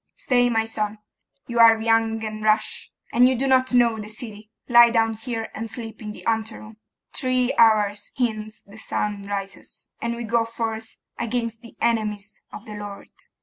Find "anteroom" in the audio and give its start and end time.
6.25-6.77